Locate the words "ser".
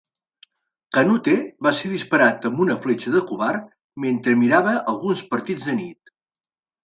1.79-1.89